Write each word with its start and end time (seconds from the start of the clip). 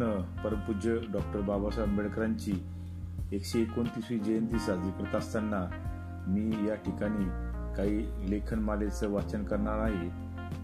भारतरत्न 0.00 0.42
परमपूज्य 0.42 0.96
डॉक्टर 1.12 1.40
बाबासाहेब 1.40 1.90
आंबेडकरांची 1.90 2.52
एकशे 3.32 3.60
एकोणतीसवी 3.60 4.18
जयंती 4.18 4.58
साजरी 4.58 4.90
करत 4.90 5.14
असताना 5.14 5.68
मी 6.28 6.68
या 6.68 6.74
ठिकाणी 6.74 7.24
काही 7.76 8.30
लेखनमालेचं 8.30 9.10
वाचन 9.10 9.44
करणार 9.44 9.78
आहे. 9.78 10.08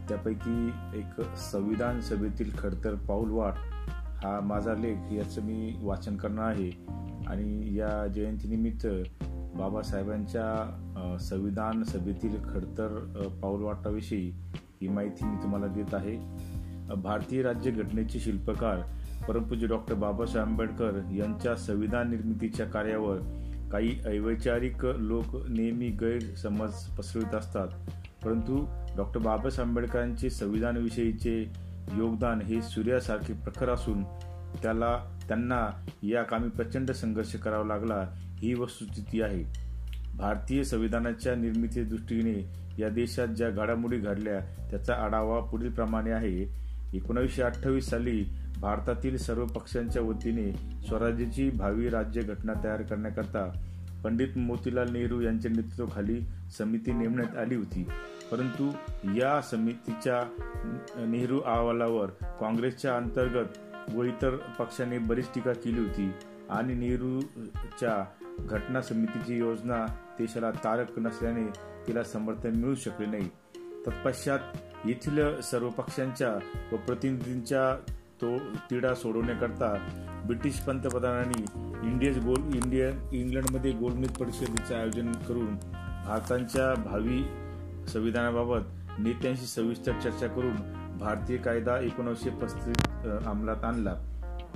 त्यापैकी 0.08 0.70
एक 0.94 1.20
संविधान 1.36 2.00
सभेतील 2.00 2.50
खडतर 2.58 2.94
पाऊलवाट 2.94 3.54
हा 4.24 4.40
माझा 4.40 4.74
लेख 4.74 5.12
याचं 5.12 5.42
मी 5.42 5.74
वाचन 5.82 6.16
करणार 6.16 6.46
आहे. 6.46 6.70
आणि 7.26 7.76
या 7.78 8.06
जयंतीनिमित्त 8.06 8.86
बाबासाहेबांच्या 9.56 11.18
संविधान 11.20 11.82
सभेतील 11.82 12.36
खडतर 12.44 12.88
पाऊलवाटाविषयी 13.42 14.32
ही 14.82 14.88
माहिती 14.88 15.24
मी 15.24 15.42
तुम्हाला 15.42 15.66
देत 15.66 15.94
आहे. 15.94 16.16
भारतीय 16.94 17.42
राज्यघटनेचे 17.42 18.20
शिल्पकार 18.20 18.80
परमपूज्य 19.28 19.66
डॉक्टर 19.66 19.94
बाबासाहेब 19.94 20.48
आंबेडकर 20.48 21.00
यांच्या 21.16 21.56
संविधान 21.56 22.10
निर्मितीच्या 22.10 22.66
कार्यावर 22.66 23.16
काही 23.72 24.18
अवैचारिक 24.18 24.84
लोक 24.84 25.36
नेहमी 25.48 25.88
गैरसमज 25.88 26.70
पसरवित 26.70 27.34
असतात. 27.34 27.68
परंतु 28.24 28.66
डॉक्टर 28.96 29.20
बाबासाहेब 29.20 29.68
आंबेडकरांचे 29.68 30.30
संविधानाविषयीचे 30.30 31.52
योगदान 31.96 32.40
हे 32.40 32.62
सूर्यासारखे 32.62 33.32
प्रखर 33.32 33.68
असून 33.68 34.02
त्याला 34.62 35.18
त्यांना 35.28 35.86
या 36.02 36.22
कामी 36.22 36.48
प्रचंड 36.48 36.90
संघर्ष 36.90 37.36
करावा 37.36 37.64
लागला 37.64 38.06
ही 38.14 38.54
वस्तुस्थिती 38.54 39.22
आहे. 39.22 39.44
भारतीय 40.16 40.64
संविधानाच्या 40.64 41.34
निर्मिती 41.34 41.84
दृष्टीने 41.84 42.52
या 42.78 42.88
देशात 42.88 43.28
ज्या 43.28 43.50
घडामोडी 43.50 43.96
घडल्या 43.96 44.68
त्याचा 44.70 44.94
आढावा 44.94 45.40
पुढील 45.40 45.72
प्रमाणे 45.72 46.10
आहे. 46.10 46.62
एकोणीसशे 46.94 47.42
अठ्ठावीस 47.42 47.86
साली 47.90 48.24
भारतातील 48.62 49.16
सर्व 49.16 49.46
पक्षांच्या 49.46 50.02
वतीने 50.02 50.52
स्वराज्याची 50.86 51.50
भावी 51.50 51.88
राज्य 51.88 52.20
घटना 52.20 52.52
तयार 52.64 52.82
करण्याकरता 52.82 53.52
पंडित 54.04 54.38
मोतीलाल 54.38 54.90
नेहरू 54.90 55.20
यांच्या 55.20 55.50
नेतृत्वाखाली 55.50 56.20
समिती 56.58 56.92
नेमण्यात 56.92 57.36
आली 57.36 57.54
होती. 57.54 57.86
परंतु 58.32 58.70
या 59.18 59.40
समितीच्या 59.40 60.22
नेहरू 61.06 61.40
अहवालावर 61.40 62.06
काँग्रेसच्या 62.40 62.96
अंतर्गत 62.96 63.58
व 63.94 64.02
इतर 64.02 64.36
पक्षाने 64.58 64.98
बरीच 64.98 65.28
टीका 65.34 65.52
केली 65.52 65.80
होती 65.80 66.10
आणि 66.50 66.74
नेहरूच्या 66.74 68.04
घटना 68.38 68.82
समितीची 68.82 69.38
योजना 69.38 69.86
देशाला 70.18 70.50
तारक 70.50 70.98
नसल्याने 70.98 71.46
तिला 71.86 72.02
समर्थन 72.02 72.56
मिळू 72.56 72.74
शकले 72.74 73.06
नाही. 73.06 73.28
तत्पश्चात 73.86 74.38
येथील 74.84 75.40
सर्व 75.40 75.68
पक्षांच्या 75.68 76.34
व 76.72 76.76
प्रतिनिधींच्या 76.76 77.92
तो 78.22 78.36
तिढा 78.70 78.94
सोडवण्याकरता 78.94 79.72
ब्रिटिश 80.26 80.58
पंतप्रधानांनी 80.60 81.42
इंडियज 81.88 82.18
गोल 82.18 82.42
इंडियन 82.54 82.98
इंग्लंडमध्ये 83.12 83.70
गोलमेज 83.72 84.10
परिषदेचे 84.10 84.74
आयोजन 84.74 85.12
करून 85.28 85.54
भारताच्या 86.04 86.72
भावी 86.82 87.22
संविधानाबाबत 87.88 88.98
नेत्यांशी 88.98 89.46
सविस्तर 89.46 89.98
चर्चा 90.02 90.26
करून 90.26 90.56
भारतीय 90.98 91.36
कायदा 91.36 91.78
एकोणीसशे 91.80 92.30
पस्तीस 92.30 93.06
अंमलात 93.26 93.64
आणला. 93.64 93.94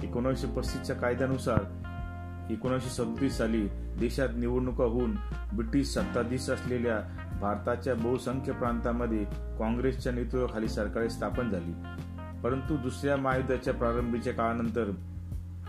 एकोणीसशे 0.02 0.46
पस्तीसच्या 0.46 0.96
कायद्यानुसार 0.96 2.52
एकोणीसशे 2.52 2.90
सदतीस 2.90 3.36
साली 3.38 3.66
देशात 4.00 4.36
निवडणुका 4.36 4.84
होऊन 4.84 5.14
ब्रिटिश 5.56 5.94
सत्ताधीश 5.94 6.50
असलेल्या 6.50 6.98
भारताच्या 7.40 7.94
बहुसंख्य 7.94 8.52
प्रांतामध्ये 8.52 9.24
काँग्रेसच्या 9.58 10.12
नेतृत्वाखाली 10.12 10.68
सरकारे 10.68 11.08
स्थापन 11.10 11.50
झाली. 11.50 11.72
परंतु 12.42 12.76
दुसऱ्या 12.76 13.16
महायुद्धाच्या 13.16 13.74
प्रारंभीच्या 13.74 14.32
काळानंतर 14.32 14.90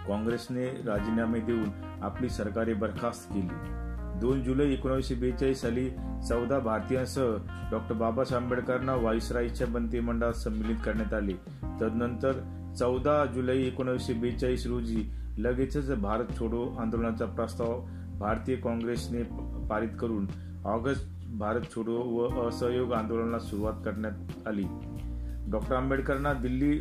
काँग्रेसने 0.07 0.65
राजीनामे 0.65 1.39
देऊन 1.39 1.69
आपली 2.01 2.29
सरकारे 2.29 2.73
बरखास्त 2.73 3.33
केली. 3.33 3.77
दोन 4.19 4.43
जुलै 4.43 4.73
एकोणीसशे 4.73 5.15
बेचाळीस 5.15 5.61
साली 5.61 5.89
चौदा 6.29 6.59
भारतीयांसह 6.59 7.35
डॉक्टर 7.71 7.93
बाबासाहेब 7.93 8.43
आंबेडकरांना 8.43 8.95
व्हाईसराईच्या 8.95 9.67
मंत्रिमंडळात 9.67 10.33
संमिलित 10.33 10.75
करण्यात 10.85 11.13
आले. 11.13 11.33
तदनंतर 11.81 12.31
चौदा 12.79 13.25
जुलै 13.25 13.57
एकोणीसशे 13.57 14.13
बेचाळीस 14.13 14.67
रोजी 14.67 15.03
लगेचच 15.37 15.91
भारत 15.91 16.25
छोडो 16.39 16.75
आंदोलनाचा 16.79 17.25
प्रस्ताव 17.25 17.81
भारतीय 18.19 18.55
काँग्रेसने 18.55 19.23
पारित 19.67 19.89
करून 20.01 20.27
ऑगस्ट 20.65 21.05
भारत 21.37 21.61
छोडो 21.75 21.97
व 21.97 22.47
असहयोग 22.47 22.93
आंदोलनाला 22.93 23.39
सुरुवात 23.39 23.73
करण्यात 23.85 24.47
आली. 24.47 24.65
डॉक्टर 25.51 25.75
आंबेडकरांना 25.75 26.33
दिल्ली 26.33 26.71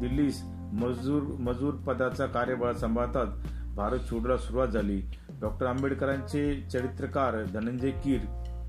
दिल्लीस 0.00 0.42
मजूर 0.72 1.22
मजूर 1.40 1.74
पदाचा 1.86 2.26
कार्यभार 2.26 2.72
सांभाळतात. 2.76 3.26
भारत 3.76 3.98
छोडोला 4.10 4.36
सुरुवात 4.36 4.68
झाली. 4.68 5.00
डॉक्टर 5.40 5.66
आंबेडकरांचे 5.66 6.60
चरित्रकार 6.72 7.42
धनंजय 7.44 7.90
कीर 8.04 8.20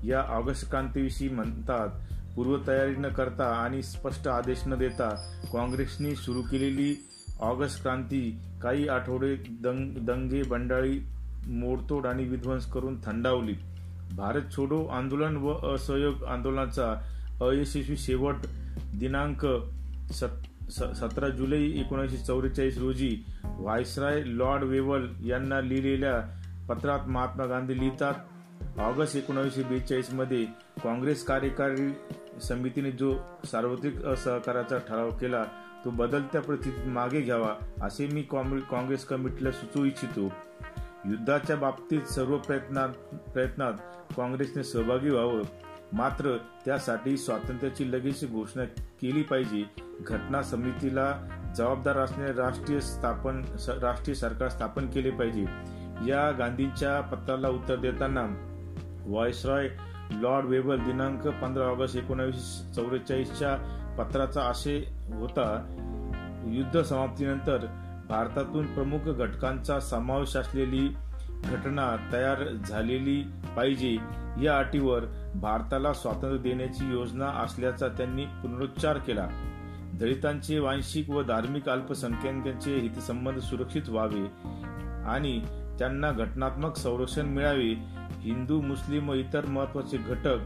या 0.04 0.20
ऑगस्ट 0.36 0.68
क्रांतीविषयी 0.70 1.28
म्हणतात 1.28 1.88
पूर्वतयारी 2.36 2.94
न 2.96 3.08
करता 3.08 3.44
आणि 3.54 3.82
स्पष्ट 3.82 4.28
आदेश 4.28 4.62
न 4.66 4.78
देता 4.78 5.08
काँग्रेसने 5.52 6.14
सुरू 6.14 6.42
केलेली 6.42 6.94
ऑगस्ट 7.40 7.82
क्रांती 7.82 8.20
काही 8.62 8.88
आठवडे 8.88 9.34
दंग 9.62 9.96
दंगे 10.06 10.42
बंडाळी 10.42 10.98
मोडतोड 11.46 12.06
आणि 12.06 12.24
विध्वंस 12.24 12.70
करून 12.72 12.98
थंडावली. 13.04 13.54
भारत 14.16 14.42
छोडो 14.56 14.84
आंदोलन 14.86 15.36
व 15.36 15.52
असहयोग 15.74 16.24
आंदोलनाचा 16.24 16.92
अयशस्वी 17.40 17.96
शेवट 17.96 18.46
दिनांक 18.98 19.46
सत 20.12 20.70
सतरा 20.70 21.28
जुलै 21.28 21.62
एकोणीसशे 21.80 22.16
चौवेचाळीस 22.16 22.78
रोजी 22.78 23.24
व्हायसराय 23.44 24.22
लॉर्ड 24.26 24.64
वेवल 24.64 25.06
यांना 25.24 25.60
लिहिलेल्या 25.60 26.20
पत्रात 26.68 27.06
महात्मा 27.06 27.44
गांधी 27.44 27.78
लिहितात 27.78 28.78
ऑगस्ट 28.80 29.16
एकोणीसशे 29.16 29.62
बेचाळीसमध्ये 29.62 30.44
काँग्रेस 30.84 31.24
कार्यकारी 31.24 31.90
समितीने 32.42 32.90
जो 32.90 33.14
सार्वत्रिक 33.44 34.04
असहकाराचा 34.04 34.78
ठराव 34.78 35.10
केला 35.10 35.44
तो 35.84 35.90
बदलत्या 35.90 36.40
परिस्थितीत 36.42 36.86
मागे 36.86 37.20
घ्यावा 37.20 37.54
असे 37.82 38.06
मी 38.06 38.22
काँग्रेस 38.22 39.04
कमिटीला 39.04 39.50
सुचवू 39.50 39.84
इच्छितो. 39.84 40.24
युद्धाच्या 41.06 41.56
बाबतीत 41.56 42.02
सर्व 42.02 42.36
प्रयत्नात 42.36 42.88
प्रयत्नात 43.34 43.72
काँग्रेसने 44.16 44.62
सहभागी 44.62 45.10
व्हावं. 45.10 45.42
मात्र 45.92 46.36
त्यासाठी 46.64 47.16
स्वातंत्र्याची 47.16 47.92
लगेच 47.92 48.32
घोषणा 48.32 48.64
केली 49.02 49.22
पाहिजे. 49.22 49.64
घटना 50.00 50.42
समितीला 50.42 51.12
जबाबदार 51.56 51.98
असणे 51.98 52.32
राष्ट्रीय 52.32 52.80
स्थापन 52.80 53.42
राष्ट्रीय 53.82 54.14
सरकार 54.14 54.48
स्थापन 54.48 54.86
केले 54.86 55.10
पाहिजे. 55.10 55.46
या 56.08 56.30
गांधींच्या 56.30 57.00
पत्राला 57.00 57.48
उत्तर 57.48 57.76
देताना 57.76 58.26
व्हॉइसरॉय 59.06 59.68
लॉर्ड 60.10 60.46
वेबल 60.46 60.78
दिनांक 60.78 61.28
पंधरा 61.28 61.64
ऑगस्ट 61.64 61.96
एकोणावीसशे 61.96 62.74
चौवेचाळीसच्या 62.74 63.56
पत्राचा 63.98 64.42
आशय 64.42 64.78
होता. 65.12 65.74
युद्ध 66.46 66.82
समाप्तीनंतर 66.82 67.66
भारतातून 68.08 68.74
प्रमुख 68.74 68.98
घटकांचा 68.98 69.80
समावेश 69.80 70.36
असलेली 70.36 70.88
घटना 71.44 72.10
तयार 72.12 72.42
झालेली 72.52 73.22
पाहिजे. 73.56 73.96
या 74.42 74.58
अटीवर 74.58 75.04
भारताला 75.34 75.92
स्वातंत्र्य 75.92 76.38
देण्याची 76.38 76.90
योजना 76.90 77.26
असल्याचा 77.26 77.88
त्यांनी 77.88 78.24
पुनरुच्चार 78.24 78.98
केला. 78.98 79.28
दलितांचे 79.94 80.58
वांशिक 80.58 81.10
व 81.10 81.22
धार्मिक 81.22 81.68
अल्पसंख्याकांचे 81.68 82.78
हितसंबंध 82.78 83.38
सुरक्षित 83.38 83.88
व्हावे 83.88 84.26
आणि 85.06 85.40
त्यांना 85.78 86.10
घटनात्मक 86.12 86.76
संरक्षण 86.76 87.26
मिळावे. 87.26 87.98
हिंदू 88.20 88.60
मुस्लिम 88.60 89.08
व 89.08 89.14
इतर 89.14 89.46
महत्त्वाचे 89.46 89.96
घटक 89.96 90.36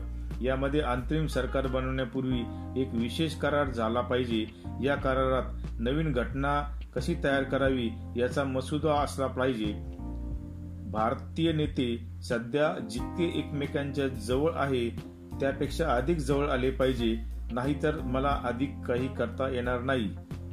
यामध्ये 0.43 0.81
अंतरिम 0.81 1.27
सरकार 1.27 1.67
बनवण्यापूर्वी 1.67 2.41
एक 2.83 2.89
विशेष 2.95 3.35
करार 3.35 3.71
झाला 3.71 4.01
पाहिजे. 4.01 4.47
या 4.83 4.95
करारात 4.95 5.79
नवीन 5.81 6.13
घटना 6.13 6.79
कशी 6.97 7.15
तयार 7.25 7.43
करावी 7.43 7.91
याचा 8.17 8.45
मसुदा 8.45 8.95
असला 8.95 9.27
पाहिजे. 9.27 9.92
भारतीय 10.93 11.53
नेते 11.53 12.07
सध्या 12.23 12.79
जितके 12.89 13.39
एकमेकांच्या 13.39 14.09
जवळ 14.09 14.51
आहे 14.55 14.91
त्यापेक्षा 15.41 15.95
अधिक 15.95 16.19
जवळ 16.19 16.49
आले 16.49 16.71
पाहिजे. 16.71 17.17
नाहीतर 17.53 17.95
मला 17.95 18.41
अधिक 18.45 18.75
काही 18.89 19.15
करता 19.15 19.49
येणार 19.49 19.81
नाही. 19.81 20.11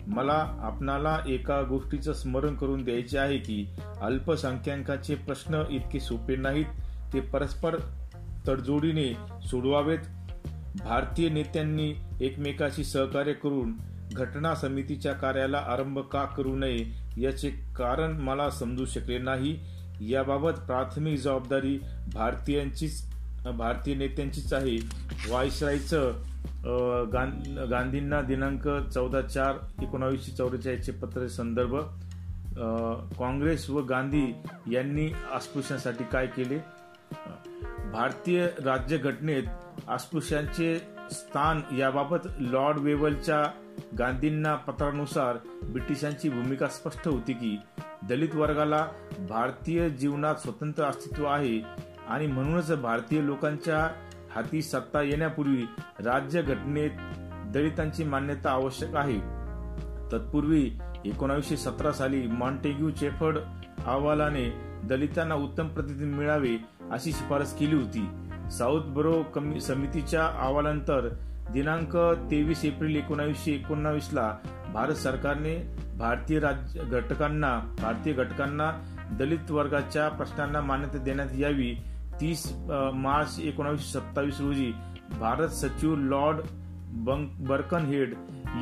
मला 0.07 0.59
आपणाला 0.59 1.19
एका 1.27 1.61
गोष्टीचं 1.61 2.13
स्मरण 2.13 2.55
करून 2.55 2.83
द्यायचे 2.83 3.17
आहे 3.17 3.37
की 3.37 3.65
अल्पसंख्याकांचे 4.01 5.15
प्रश्न 5.15 5.63
इतके 5.69 5.99
सोपे 5.99 6.35
नाहीत. 6.35 6.65
ते 7.13 7.19
परस्पर 7.19 7.77
तडजोडीने 8.47 9.13
सोडवावेत. 9.47 9.99
भारतीय 10.83 11.29
नेत्यांनी 11.29 11.93
एकमेकाशी 12.21 12.83
सहकार्य 12.83 13.33
करून 13.33 13.73
घटना 14.13 14.55
समितीच्या 14.55 15.13
कार्याला 15.13 15.57
आरंभ 15.57 15.99
का 15.99 16.25
करू 16.25 16.55
नये 16.55 16.85
याचे 17.17 17.49
कारण 17.49 18.11
मला 18.11 18.49
समजू 18.49 18.85
शकले 18.85 19.17
नाही. 19.17 19.78
याबाबत 19.99 20.59
प्राथमिक 20.67 21.19
जबाबदारी 21.19 21.77
भारतीयांचीच 22.13 23.07
भारतीय 23.57 23.95
नेत्यांचीच 23.95 24.53
आहे. 24.53 24.77
व्हायसरायचं 25.27 26.11
गांधींना 27.71 28.21
दिनांक 28.21 28.67
चौदा 28.93 29.21
चार 29.21 29.55
एकोणावीसशे 29.83 30.31
चौवेचाळीसचे 30.31 30.91
पत्र 30.91 31.27
संदर्भ 31.27 31.75
काँग्रेस 33.17 33.69
व 33.69 33.81
गांधी 33.85 34.25
यांनी 34.73 35.09
अस्पृश्यांसाठी 35.33 36.03
काय 36.11 36.27
केले? 36.27 36.57
भारतीय 37.91 38.45
राज्यघटनेत 38.65 39.43
अस्पृश्यांचे 39.89 40.77
स्थान 41.11 41.61
याबाबत 41.77 42.27
लॉर्ड 42.39 42.79
वेवलच्या 42.79 43.43
गांधींना 43.99 44.55
पत्रानुसार 44.55 45.37
ब्रिटिशांची 45.63 46.29
भूमिका 46.29 46.67
स्पष्ट 46.67 47.07
होती 47.07 47.33
की 47.33 47.57
दलित 48.07 48.35
वर्गाला 48.35 48.87
भारतीय 49.29 49.89
जीवनात 49.89 50.35
स्वतंत्र 50.35 50.83
अस्तित्व 50.83 51.25
आहे 51.25 51.61
आणि 52.07 52.27
म्हणूनच 52.27 52.71
भारतीय 52.71 53.21
लोकांच्या 53.21 53.87
हाती 54.35 54.61
सत्ता 54.61 55.01
येण्यापूर्वी 55.01 55.65
राज्य 55.99 56.41
घटनेत 56.41 56.89
दलितांची 57.53 58.03
मान्यता 58.03 58.51
आवश्यक 58.51 58.95
आहे. 58.95 59.19
तत्पूर्वी 60.11 60.71
एकोणावीसशे 61.05 61.57
सतरा 61.57 61.91
साली 61.91 62.27
मॉन्टेग्यू 62.27 62.89
चेफर्ड 62.89 63.37
अहवालाने 63.85 64.49
दलितांना 64.83 65.35
उत्तम 65.35 65.67
प्रतिनिधी 65.67 66.05
मिळावे 66.05 66.57
अशी 66.91 67.11
शिफारस 67.11 67.57
केली 67.57 67.75
होती. 67.75 68.09
साऊथ 68.51 68.81
बरो 68.81 69.59
समितीच्या 69.59 70.25
अहवालानंतर 70.25 71.09
दिनांक 71.53 71.95
तेवीस 72.31 72.63
एप्रिल 72.65 72.95
एकोणावीसशे 72.95 73.51
एकोणावीस 73.51 74.09
ला 74.13 74.31
भारत 74.73 74.95
सरकारने 74.95 75.55
भारतीय 75.97 76.39
राज्य 76.39 76.83
घटकांना 76.83 77.57
भारतीय 77.81 78.13
घटकांना 78.13 78.71
दलित 79.19 79.51
वर्गाच्या 79.51 80.07
प्रश्नांना 80.09 80.61
मान्यता 80.61 80.97
देण्यात 81.03 81.29
यावी. 81.37 81.73
तीस 82.21 82.45
मार्च 82.93 83.39
एकोणावीसशे 83.39 83.99
सत्तावीस 83.99 84.39
रोजी 84.41 84.71
भारत 85.19 85.49
सचिव 85.49 85.95
लॉर्ड 85.95 86.41
बर्कनहेड 87.47 88.13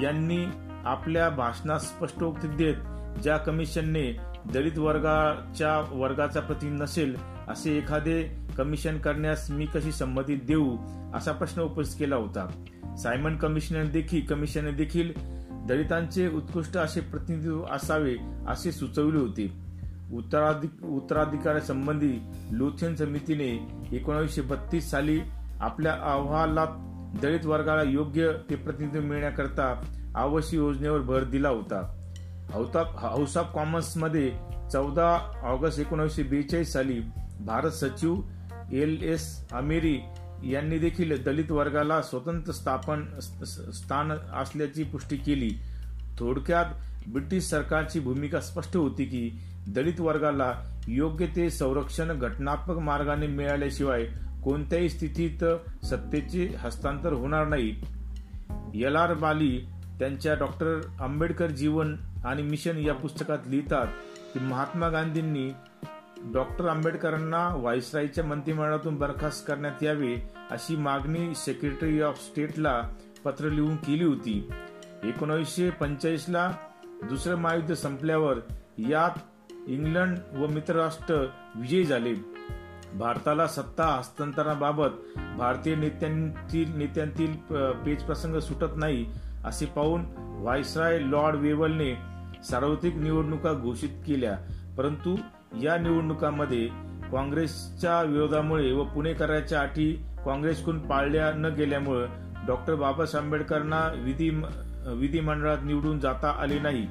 यांनी 0.01 0.45
आपल्या 0.86 1.30
भाषणात 1.30 1.80
स्पष्टोक्ती 1.80 2.48
देत 2.48 3.22
ज्या 3.22 3.38
कमिशनने 3.38 4.12
दलित 4.54 4.78
वर्गाच्या 4.78 5.78
वर्गाचा 5.92 6.40
प्रतिनिधी 6.40 6.83
नसेल 6.83 7.16
असे 7.50 7.78
एखादे 7.78 8.22
कमिशन 8.57 8.98
करण्यास 8.98 9.50
मी 9.51 9.66
कशी 9.66 9.92
संमती 9.92 10.36
देऊ 10.48 10.75
असा 11.16 11.31
प्रश्न 11.31 11.62
उपस्थित 11.62 12.00
केला 12.00 12.16
होता. 12.16 12.48
सायमन 13.04 13.36
कमिशनर 13.36 13.86
देखील 13.86 14.26
कमिशनने 14.26 14.72
देखील 14.72 15.12
दलितांचे 15.68 16.28
उत्कृष्ट 16.28 16.78
असे 16.78 17.02
प्रतिनिधित्व 17.02 17.64
असावे 17.72 18.16
असे 18.48 18.72
सुचवले 18.72 19.20
होते. 19.20 19.68
उत्तराधिक 20.14 20.84
उत्तराधिकाऱ्यासंबंधी 20.86 22.12
लुथेन 22.52 22.96
समितीने 22.96 23.50
एकोणीसशे 23.98 24.42
बत्तीस 24.42 24.92
साली 24.92 25.20
आपल्या 25.62 25.94
अहवालात 25.94 26.68
दलित 27.22 27.46
वर्गाला 27.46 27.84
योग्य 27.84 28.32
ते 28.50 28.56
प्रतिनिधित्व 28.56 29.08
मिळण्याकरता 29.08 29.74
आवश्यक 30.16 30.54
योजनेवर 30.54 31.00
भर 31.00 31.24
दिला 31.24 31.50
होता 31.50 31.82
हाऊस 32.98 33.38
ऑफ 33.38 33.54
कॉमन्समध्ये 33.54 34.32
चौदा 34.74 35.12
ऑगस्ट 35.44 35.80
एकोणीसशे 35.80 36.24
बेचाळीस 36.24 36.74
साली 36.74 37.00
भारत 37.40 37.72
सचिव 37.72 38.22
एल 38.72 39.04
एस 39.04 39.48
अमेरी 39.52 39.98
यांनी 40.45 40.78
देखील 40.80 41.24
दलित 41.24 41.51
वर्गाला 41.51 42.01
स्वतंत्र 42.01 42.51
स्थापन 42.51 43.04
स्थान 43.19 44.12
असल्याची 44.34 44.84
पुष्टी 44.84 45.18
केली. 45.18 45.50
थोडक्यात 46.19 46.66
ब्रिटिश 47.07 47.44
सरकारची 47.44 48.00
भूमिका 48.00 48.39
स्पष्ट 48.42 48.75
होती 48.78 49.06
की 49.06 49.30
दलित 49.68 50.00
वर्गाला 50.00 50.54
योग्य 50.88 51.25
ते 51.36 51.50
संरक्षण 51.50 52.19
घटनात्मक 52.19 52.78
मार्गाने 52.78 53.28
मिळाल्याशिवाय 53.28 54.06
कोणत्याही 54.44 54.89
स्थितीत 54.89 55.44
सत्तेचे 55.86 56.45
हस्तांतर 56.60 57.13
होणार 57.13 57.48
नाही. 57.48 57.74
एल 58.83 58.95
आर 58.95 59.13
बाली 59.13 59.57
त्यांच्या 60.00 60.33
डॉक्टर 60.33 60.80
आंबेडकर 61.00 61.51
जीवन 61.51 61.95
आणि 62.25 62.44
मिशन 62.44 62.78
या 62.78 62.94
पुस्तकात 62.94 63.48
लिहितात 63.48 63.88
की 64.33 64.40
महात्मा 64.40 64.90
गांधींनी 64.90 65.50
डॉक्टर 66.34 66.68
आंबेडकरांना 66.68 67.56
व्हाईसरायच्या 67.56 68.24
मंत्रिमंडळातून 68.24 68.96
बरखास्त 68.96 69.48
करण्यात 69.48 69.84
यावे 69.84 70.16
अशी 70.52 70.76
मागणी 70.76 71.36
सेक्रेटरी 71.36 72.02
ऑफ 72.02 72.20
स्टेटला 72.20 72.82
पत्र 73.26 73.50
लिहून 73.50 73.76
केली 73.76 74.04
होती. 74.04 74.50
एकोणीसशे 75.04 75.70
पंचेचाळीसला 75.70 76.52
दुसरं 77.04 77.36
महायुद्ध 77.36 77.74
संपल्यावर 77.74 78.38
यात 78.78 79.20
इंग्लंड 79.68 80.18
व 80.34 80.48
मित्रराष्ट्र 80.48 81.16
विजयी 81.56 81.84
झाले. 81.84 82.14
भारताला 82.94 83.48
सत्ता 83.48 83.86
हस्तांतरणाबाबत 83.86 85.18
भारतीय 85.38 85.76
नेत्यांतील 85.76 86.78
नेत्यांतील 86.78 87.34
पेच 87.86 88.04
प्रसंग 88.04 88.40
सुटत 88.40 88.76
नाही 88.76 89.06
असे 89.46 89.66
पाहून 89.66 90.06
व्हायसराय 90.18 91.00
लॉर्ड 91.00 91.36
वेवलने 91.36 91.94
सार्वत्रिक 92.44 92.96
निवडणुका 92.96 93.54
घोषित 93.54 93.90
केल्या. 94.08 94.38
परंतु 94.78 95.16
या 95.54 95.78
निवडणुकांमध्ये 95.78 96.66
काँग्रेसच्या 97.12 98.02
विरोधामुळे 98.02 98.72
व 98.72 98.84
पुणेकराच्या 98.84 99.62
अटी 99.62 99.92
काँग्रेसकडून 100.26 100.80
पाळल्या 100.80 101.32
न 101.32 101.46
गेल्यामुळे 101.46 102.06
डॉक्टर 102.48 102.76
बाबासाहेब 102.76 103.26
आंबेडकरांना 103.26 103.86
विधी 104.04 104.30
विधिमंडळात 105.00 105.58
निवडून 105.64 106.00
जाता 106.00 106.30
आले 106.42 106.60
नाही. 106.60 106.86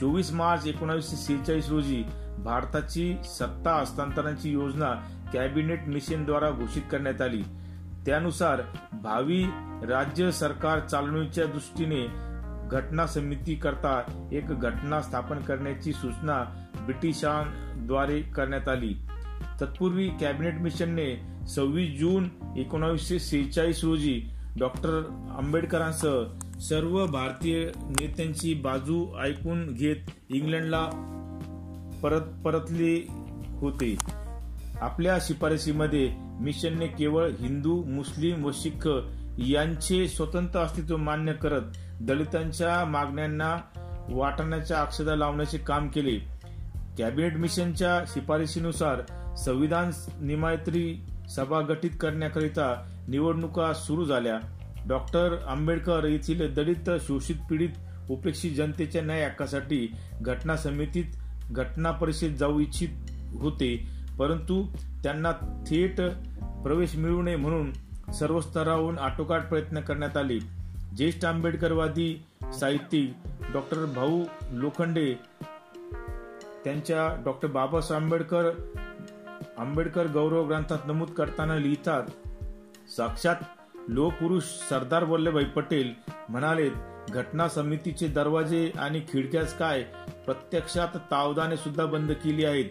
चोवीस 0.00 0.32
मार्च 0.32 0.66
एकोणीसशे 0.66 1.16
सेहेचाळीस 1.16 1.68
रोजी 1.70 2.02
भारताची 2.38 3.16
सत्ता 3.24 3.74
हस्तांतरणाची 3.74 4.52
योजना 4.52 4.92
कॅबिनेट 5.32 5.88
मिशनद्वारा 5.88 6.50
घोषित 6.50 6.82
करण्यात 6.92 7.20
आली. 7.22 7.42
त्यानुसार 8.06 8.60
भावी 8.92 9.42
राज्य 9.88 10.30
सरकार 10.30 10.78
चालवणीच्या 10.78 11.46
दृष्टीने 11.46 12.06
घटना 12.68 13.06
समिती 13.06 13.54
करता 13.54 14.00
एक 14.32 14.48
घटना 14.48 15.00
स्थापन 15.00 15.38
करण्याची 15.38 15.92
सूचना 15.92 16.42
ब्रिटिशांद्वारे 16.86 18.20
करण्यात 18.20 18.68
आली. 18.68 18.94
तत्पूर्वी 19.60 20.08
कॅबिनेट 20.08 20.54
मिशनने 20.54 21.22
सव्वीस 21.48 21.98
जून 21.98 22.28
एकोणावीसशे 22.56 23.18
सेहेचाळीस 23.18 23.84
रोजी 23.84 24.22
डॉक्टर 24.58 25.02
आंबेडकरांसह 25.38 26.58
सर्व 26.58 27.06
भारतीय 27.06 27.64
नेत्यांची 27.78 28.54
बाजू 28.54 29.06
ऐकून 29.20 29.74
घेत 29.74 30.10
इंग्लंडला 30.28 30.82
परत 32.02 32.20
परतले 32.44 33.06
होते. 33.60 33.96
आपल्या 34.80 35.18
शिफारसीमध्ये 35.20 36.08
मिशनने 36.40 36.86
केवळ 36.86 37.30
हिंदू 37.40 37.82
मुस्लिम 37.84 38.44
व 38.44 38.50
शिख 38.54 38.88
यांचे 39.38 40.08
स्वतंत्र 40.08 40.60
अस्तित्व 40.60 40.96
मान्य 40.96 41.32
करत 41.32 41.62
दलितांच्या 42.00 42.84
मागण्यांना 42.84 43.56
वाटण्याच्या 44.08 44.80
अक्षता 44.80 45.16
लावण्याचे 45.16 45.58
काम 45.58 45.88
केले. 45.88 46.41
कॅबिनेट 46.98 47.36
मिशनच्या 47.36 48.04
शिफारशीनुसार 48.06 49.00
संविधान 49.34 49.90
निमायत्री 50.20 51.00
सभा 51.30 51.60
गठीत 51.60 51.90
करण्याकरिता 52.00 52.86
निवडणुका 53.08 53.72
सुरू 53.72 54.04
झाल्या. 54.04 54.38
डॉक्टर 54.88 55.36
आंबेडकर 55.48 56.04
येथील 56.04 56.54
दलित 56.54 56.90
शोषित 57.00 57.36
पीडित 57.50 57.68
उपेक्षित 58.10 58.52
जनतेच्या 58.52 59.02
न्याय 59.02 59.24
हक्कासाठी 59.24 59.92
घटना 60.20 60.56
समितीत 60.56 61.04
घटना 61.50 61.90
परिषद 61.90 62.34
जाऊ 62.34 62.60
इच्छित 62.60 62.88
होते 63.40 63.88
परंतु 64.18 64.66
त्यांना 65.02 65.32
थेट 65.66 66.00
प्रवेश 66.64 66.96
मिळू 66.96 67.22
नये 67.22 67.36
म्हणून 67.36 67.72
सर्व 68.12 68.40
स्तरावरून 68.40 68.98
आटोकाट 68.98 69.48
प्रयत्न 69.48 69.80
करण्यात 69.80 70.16
आले. 70.16 70.38
ज्येष्ठ 70.96 71.24
आंबेडकरवादी 71.24 72.24
साहित्यिक 72.60 73.12
डॉक्टर 73.52 73.84
भाऊ 73.84 74.24
लोखंडे 74.50 75.14
त्यांच्या 76.64 77.22
डॉक्टर 77.24 77.48
बाबासाहेब 77.48 78.02
आंबेडकर 78.02 78.50
आंबेडकर 79.58 80.06
गौरव 80.06 80.46
ग्रंथात 80.48 80.78
नमूद 80.86 81.08
करताना 81.08 81.56
लिहितात 81.56 82.02
साक्षात 82.96 83.36
लोकपुरुष 83.88 84.42
सरदार 84.44 85.04
वल्लभभाई 85.04 85.44
पटेल 85.44 85.92
म्हणाले 86.28 86.70
घटना 87.12 87.48
समितीचे 87.48 88.06
दरवाजे 88.06 88.70
आणि 88.78 89.00
खिडक्याच 89.12 89.58
काय 89.58 89.82
प्रत्यक्षात 90.26 90.88
तावदाने 91.10 91.56
सुद्धा 91.56 91.86
बंद 91.86 92.12
केली 92.12 92.44
आहेत. 92.44 92.64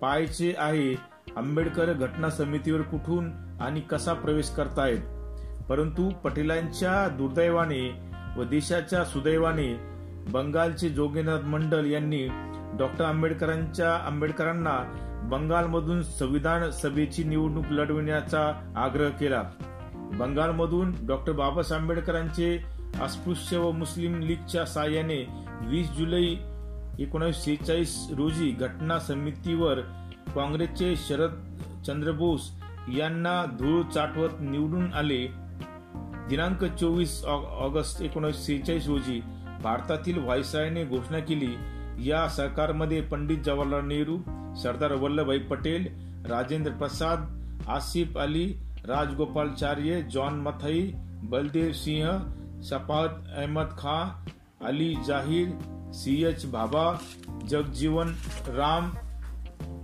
पाहायचे 0.00 0.54
आहे 0.58 0.94
आंबेडकर 1.36 1.92
घटना 1.92 2.30
समितीवर 2.30 2.82
कुठून 2.82 3.30
आणि 3.60 3.80
कसा 3.80 4.12
प्रवेश 4.12 4.50
करतायत. 4.50 5.00
परंतु 5.68 6.10
पटेलांच्या 6.10 7.08
दुर्दैवाने 7.08 8.00
व 8.36 8.44
देशाच्या 8.44 9.04
सुदैवाने 9.04 9.74
बंगालचे 10.30 10.88
जोगेनाथ 10.88 11.40
मंडल 11.40 11.90
यांनी 11.90 12.28
डॉक्टर 12.78 13.04
आंबेडकरांच्या 13.04 13.94
आंबेडकरांना 13.94 14.78
बंगालमधून 15.30 16.02
संविधान 16.02 16.70
सभेची 16.70 17.24
निवडणूक 17.24 17.64
लढविण्याचा 17.70 18.72
आग्रह 18.76 19.08
केला. 19.08 19.42
बंगालमधून 20.18 20.92
डॉक्टर 21.06 21.32
बाबासाहेब 21.32 21.82
आंबेडकरांचे 21.82 22.56
अस्पृश्य 23.02 23.58
व 23.58 23.70
मुस्लिम 23.70 24.20
लीगच्या 24.20 24.64
साह्याने 24.66 25.24
वीस 25.66 25.90
जुलै 25.90 26.24
एकोणीसशे 26.98 27.42
सेहेचाळीस 27.42 28.06
रोजी 28.16 28.50
घटना 28.50 28.98
समितीवर 28.98 29.80
काँग्रेसचे 30.34 30.94
शरद 30.96 31.34
चंद्र 31.86 32.12
बोस 32.12 32.50
यांना 32.96 33.44
धूळ 33.58 33.82
चाटवत 33.82 34.40
निवडून 34.40 34.92
आले. 34.92 35.26
दिनांक 36.28 36.64
चोवीस 36.64 37.24
ऑगस्ट 37.24 38.02
एकोणीसशे 38.02 38.42
सेहेचाळीस 38.42 38.88
रोजी 38.88 39.20
भारतातील 39.62 40.18
व्हायसरायने 40.18 40.84
घोषणा 40.84 41.18
केली 41.18 41.56
या 41.98 42.28
सरकारमध्ये 42.28 43.00
Pandit 43.00 43.38
Jawaharlal 43.38 43.86
Nehru 43.86 44.18
Sardar 44.54 44.92
Vallabhbhai 44.92 45.38
Patel 45.38 45.86
Rajendra 46.30 46.72
Prasad 46.72 47.18
Asaf 47.68 48.18
Ali 48.18 48.46
Rajagopalachari 48.84 50.02
John 50.02 50.40
Mathai 50.40 50.92
Baldev 51.22 51.72
Singh 51.72 52.10
Shafaat 52.62 53.08
Ahmad 53.36 53.66
Khan 53.78 54.30
Ali 54.64 54.94
Zaheer 55.06 55.48
C 55.92 56.24
H 56.24 56.50
Bhabha 56.50 56.98
Jagjivan 57.48 58.08
Ram 58.46 58.90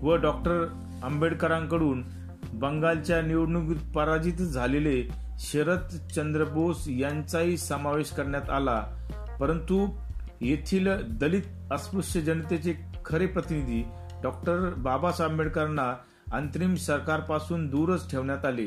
व 0.03 0.17
डॉक्टर 0.17 0.67
आंबेडकरांकडून 1.03 2.05
बंगालच्या 2.53 3.23
निवडणुकीत 3.23 3.93
पराजित 3.95 4.35
झालेले 4.35 5.09
शरद 5.39 6.11
चंद्र 6.15 6.45
बोस 6.45 6.85
यांचाही 6.89 7.57
समावेश 7.57 8.11
करण्यात 8.11 8.51
आला. 8.51 8.85
परंतु 9.41 9.87
येथील 10.45 10.89
दलित 11.19 11.43
अस्पृश्य 11.71 12.21
जनतेचे 12.21 12.75
खरे 13.05 13.27
प्रतिनिधी 13.27 13.85
डॉक्टर 14.23 14.75
बाबासाहेब 14.79 15.31
आंबेडकरांना 15.31 15.95
अंतरिम 16.33 16.75
सरकारपासून 16.75 17.67
दूरच 17.67 18.11
ठेवण्यात 18.11 18.45
आले. 18.45 18.67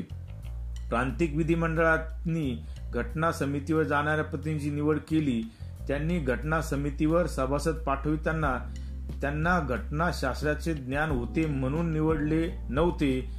प्रांतिक 0.89 1.35
विधिमंडळांनी 1.35 2.65
घटना 2.93 3.31
समितीवर 3.31 3.83
जाणाऱ्या 3.83 4.25
प्रतिनिधीची 4.25 4.71
निवड 4.71 4.97
केली. 4.97 5.43
त्यांनी 5.87 6.19
घटना 6.19 6.61
समितीवर 6.61 7.25
सभासद 7.25 7.75
पाठविताना 7.75 8.73
त्यांना 9.21 9.59
घटना 9.59 10.09
शास्त्राचे 10.13 10.73
ज्ञान 10.73 11.09
होते 11.09 11.45
म्हणून 11.45 11.93
निवडले 11.93 12.51
नव्हते. 12.69 13.31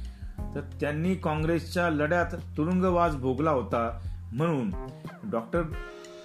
तर 0.55 0.61
त्यांनी 0.79 1.15
काँग्रेसच्या 1.15 1.89
लढ्यात 1.89 2.35
तुरुंगवास 2.57 3.15
भोगला 3.15 3.51
होता 3.51 3.99
म्हणून 4.33 4.69
डॉक्टर 5.31 5.61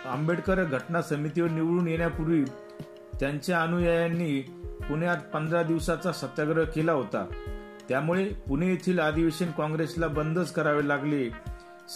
आंबेडकर 0.05 0.63
घटना 0.65 1.03
समितीवर 1.03 1.51
निवडून 1.51 1.89
येण्यापूर्वी 1.89 2.45
त्यांच्या 3.21 3.63
अनुयायांनी 3.63 4.41
पुण्यात 4.89 5.17
पंधरा 5.33 5.63
दिवसाचा 5.63 6.13
सत्याग्रह 6.13 6.65
केला 6.65 6.93
होता. 6.93 7.25
त्यामुळे 7.89 8.25
पुणे 8.49 8.69
येथील 8.69 9.01
अधिवेशन 9.01 9.51
काँग्रेसला 9.51 10.09
बंदच 10.09 10.53
करावे 10.53 10.89
लागले. 10.89 11.29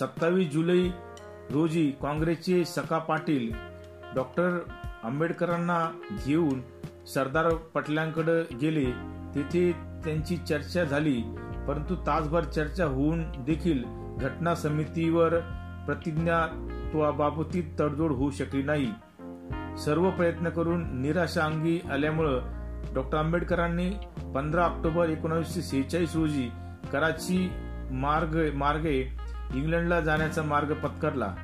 सत्तावीस 0.01 0.49
जुलै 0.53 0.89
रोजी 1.51 1.91
काँग्रेसचे 2.03 2.65
सका 2.65 2.99
पाटील 2.99 3.51
डॉक्टर 4.15 4.59
आंबेडकरांना 5.05 5.79
घेऊन 6.27 6.61
सरदार 7.15 7.55
पटलांकडे 7.75 8.43
गेले. 8.61 8.85
तेथे 9.35 9.71
त्यांची 10.05 10.37
चर्चा 10.37 10.85
झाली 10.85 11.21
परंतु 11.69 11.95
तासभर 11.97 12.45
चर्चा 12.45 12.85
होऊन 12.85 13.23
देखील 13.47 13.83
घटना 14.19 14.55
समितीवर 14.55 15.39
प्रतिज्ञा 15.87 16.47
बाबतीत 16.95 17.65
तडजोड 17.81 18.13
होऊ 18.13 18.31
शकली 18.31 18.63
नाही. 18.63 18.91
सर्व 19.85 20.11
प्रयत्न 20.11 20.49
करून 20.49 21.01
निराशा 21.03 21.45
अंगी 21.45 21.81
आल्यामुळं 21.93 22.95
डॉक्टर 22.95 23.19
आंबेडकरांनी 23.19 23.91
पंधरा 24.35 24.65
ऑक्टोबर 24.65 25.09
एकोणीसशे 25.09 25.63
सेहेचाळीस 25.63 26.17
रोजी 26.17 26.49
कराची 26.93 27.49
मार्ग 27.91 28.37
मार्गे 28.55 28.99
इंग्लंडला 29.55 30.01
जाण्याचा 30.01 30.43
मार्ग 30.43 30.73
पत्करला. 30.73 31.35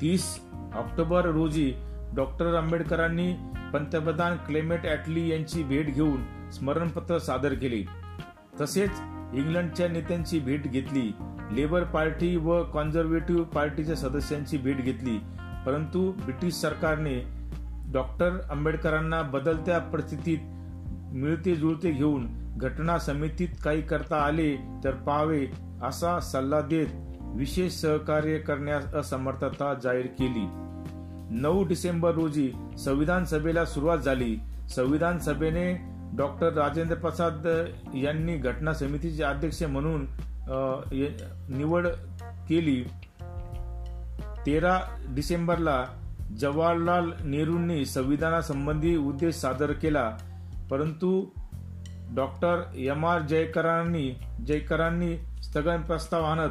तीस 0.00 0.40
ऑक्टोबर 0.74 1.24
रोजी 1.24 1.72
डॉक्टर 2.16 2.54
आंबेडकरांनी 2.54 3.32
पंतप्रधान 3.72 4.36
क्लेमेट 4.36 4.86
ॲटली 4.86 5.28
यांची 5.28 5.62
भेट 5.62 5.94
घेऊन 5.94 6.50
स्मरणपत्र 6.50 7.18
सादर 7.18 7.54
केले. 7.54 7.84
तसेच 8.60 8.90
इंग्लंडच्या 9.34 9.88
नेत्यांची 9.88 10.38
भेट 10.38 10.66
घेतली. 10.66 11.10
लेबर 11.54 11.84
पार्टी 11.84 12.36
व 12.36 12.62
कॉन्झर्वेटिव्ह 12.62 13.44
पार्टीच्या 13.44 13.96
सदस्यांची 13.96 14.58
भेट 14.58 14.76
घेतली. 14.76 15.18
परंतु 15.66 16.12
ब्रिटिश 16.12 16.54
सरकारने 16.54 17.24
डॉक्टर 17.92 18.38
आंबेडकरांना 18.50 19.22
बदलत्या 19.22 19.78
परिस्थितीत 19.78 20.38
मिळते 21.14 21.56
जुळते 21.56 21.90
घेऊन 21.90 22.26
घटना 22.56 22.98
समितीत 22.98 23.48
काही 23.64 23.82
करता 23.82 24.16
आले 24.16 24.56
तर 24.84 24.90
पाहावे 24.90 25.46
असा 25.82 26.20
सल्ला 26.20 26.60
देत 26.60 26.86
विशेष 27.34 27.72
सहकार्य 27.72 28.38
करण्यास 28.38 28.94
असमर्थता 28.94 29.74
जाहीर 29.74 30.06
केली. 30.06 30.46
नऊ 31.40 31.64
डिसेंबर 31.64 32.10
रोजी 32.10 32.52
संविधान 32.78 33.24
सभेला 33.24 33.64
सुरुवात 33.64 33.98
झाली. 33.98 34.36
संविधान 34.70 35.18
सभेने 35.18 35.74
डॉक्टर 36.16 36.52
राजेंद्र 36.52 36.94
प्रसाद 36.94 37.46
यांनी 37.94 38.36
घटना 38.36 38.72
समितीचे 38.74 39.22
अध्यक्ष 39.22 39.62
म्हणून 39.62 40.06
निवड 40.52 41.86
केली. 42.48 42.84
तेरा 44.46 44.80
डिसेंबरला 45.14 45.84
जवाहरलाल 46.38 47.10
नेहरूंनी 47.24 47.84
संविधानासंबंधी 47.84 48.96
उद्देश 48.96 49.34
सादर 49.34 49.72
केला. 49.72 50.10
परंतु 50.70 51.30
डॉक्टर 52.14 52.62
एम 52.76 53.06
आर 53.06 53.20
जयकरांनी 53.20 54.10
जयकरांनी 54.46 55.16
स्थगन 55.42 55.82
प्रस्ताव 55.82 56.24
आणत 56.24 56.50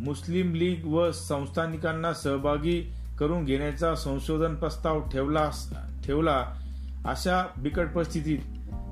मुस्लिम 0.00 0.54
लीग 0.54 0.86
व 0.86 1.10
संस्थानिकांना 1.10 2.12
सहभागी 2.12 2.92
करून 3.18 3.44
घेण्याचा 3.44 3.94
संशोधन 3.94 4.54
प्रस्ताव 4.54 5.00
ठेवला 5.08 5.50
ठेवला 6.04 6.44
अशा 7.06 7.46
बिकट 7.56 7.88
परिस्थितीत 7.88 8.38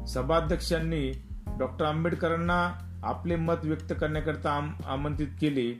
सभाध्यक्षांनी 0.09 1.11
डॉक्टर 1.59 1.85
आंबेडकरांना 1.85 2.73
आपले 3.05 3.37
मत 3.37 3.65
व्यक्त 3.65 3.93
करण्याकरता 4.01 4.71
आमंत्रित 4.87 5.29
केले. 5.41 5.79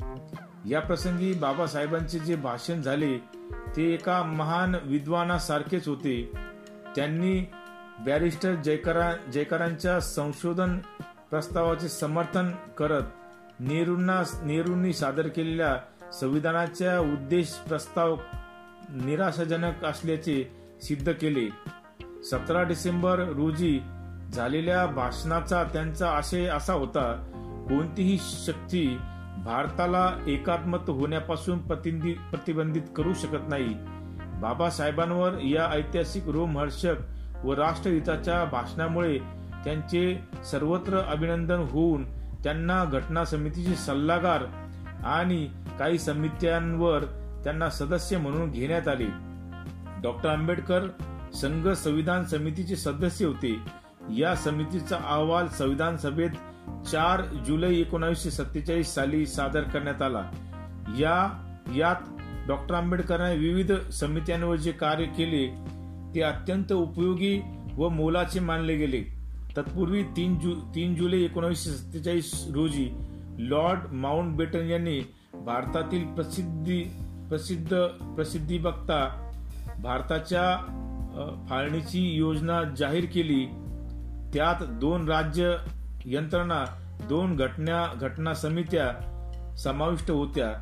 या 0.71 0.81
प्रसंगी 0.81 1.33
बाबासाहेबांचे 1.33 2.19
जे 2.19 2.37
भाषण 2.37 2.83
झाले 2.83 3.19
ते 3.77 3.93
एका 3.95 4.23
महान 4.23 4.75
विद्वानासारखेच 4.83 5.89
होते. 5.89 6.33
त्यांनी 6.97 7.41
बॅरिस्टर 8.07 8.55
जयकरा 8.55 9.13
जयकरांच्या 9.33 10.01
संशोधन 10.01 10.79
प्रस्तावाचे 11.31 11.89
समर्थन 11.89 12.51
करत 12.79 13.03
नेहरूंना 13.61 14.23
नेहरूंनी 14.45 14.93
सादर 14.93 15.29
केलेल्या 15.29 15.77
संविधानाच्या 16.13 16.99
उद्देश 17.01 17.49
प्रस्ताव 17.69 18.17
निराशाजनक 18.89 19.85
असल्याचे 19.85 20.45
सिद्ध 20.83 21.13
केले. 21.13 21.49
सतरा 22.25 22.63
डिसेंबर 22.63 23.19
रोजी 23.19 23.81
झालेल्या 24.35 24.87
भाषणाचा 24.87 25.63
त्यांचा 25.65 26.11
आशय 26.11 26.47
असा 26.47 26.73
होता 26.73 27.13
कोणतीही 27.69 28.19
शक्ती 28.47 28.99
भारताला 29.45 30.11
एकात्मत 30.27 30.91
होण्यापासून 30.91 31.59
प्रतिबंधित 31.59 32.83
करू 32.97 33.15
शकत 33.15 33.49
नाही. 33.49 33.75
बाबासाहेबांवर 34.41 35.39
या 35.41 35.67
ऐतिहासिक 35.71 36.29
रोमहर्षक 36.29 36.95
व 37.45 37.53
राष्ट्रहिताच्या 37.55 38.45
भाषणामुळे 38.45 39.19
त्यांचे 39.65 40.19
सर्वत्र 40.51 40.99
अभिनंदन 40.99 41.59
होऊन 41.59 42.05
त्यांना 42.45 42.85
घटना 42.85 43.25
समितीचे 43.25 43.75
सल्लागार 43.75 44.45
आणि 45.05 45.49
काही 45.79 45.99
समित्यांवर 45.99 47.05
त्यांना 47.45 47.71
सदस्य 47.71 48.19
म्हणून 48.19 48.51
घेण्यात 48.51 48.89
आले. 48.89 49.07
डॉक्टर 50.03 50.29
आंबेडकर 50.29 50.89
संघ 51.35 51.69
संविधान 51.69 52.25
समितीचे 52.25 52.77
सदस्य 52.77 53.27
होते. 53.27 53.84
या 54.13 54.35
समितीचा 54.37 54.97
अहवाल 54.97 55.49
संविधान 55.49 55.97
सभेत 55.97 56.31
चार 56.91 57.23
जुलै 57.47 57.75
एकोणीसशे 57.75 58.31
सत्तेचाळीस 58.31 58.95
साली 58.95 59.27
सादर 59.27 59.63
करण्यात 59.63 60.03
आला. 60.03 60.23
या 60.99 61.17
यात 61.77 61.97
डॉक्टर 62.49 62.75
आंबेडकरांनी 62.75 63.39
विविध 63.39 63.73
समित्यांवर 63.93 64.57
जे 64.57 64.73
कार्य 64.73 65.05
केले 65.17 65.47
ते 66.15 66.21
अत्यंत 66.23 66.73
उपयोगी 66.73 67.41
व 67.77 67.89
मोलाचे 67.89 68.41
मानले 68.41 68.77
गेले. 68.77 69.03
तत्पूर्वी 69.57 70.03
तीन 70.17 70.39
जु 70.39 70.55
तीन 70.75 70.95
जुलै 70.95 71.21
एकोणीसशे 71.25 71.71
सत्तेचाळीस 71.71 72.33
रोजी 72.55 72.89
लॉर्ड 73.39 73.93
माउंट 73.93 74.37
बेटन 74.37 74.71
यांनी 74.71 75.01
भारतातील 75.35 76.05
प्रसिद्धी 76.07 76.83
प्रसिद्ध 77.29 77.77
प्रसिद्धी 78.17 78.59
बघता 78.59 79.01
भारताच्या 79.83 80.45
फाळणीची 81.49 82.01
योजना 82.17 82.63
जाहीर 82.79 83.05
केली. 83.05 83.45
त्यात 84.35 84.63
दोन 84.81 85.09
राज्य 85.09 85.57
यंत्रणा 86.05 86.65
दोन 87.09 87.37
घटना 87.37 87.95
घटना 88.01 88.35
समित्या 88.35 89.57
समाविष्ट 89.57 90.11
होत्या. 90.11 90.53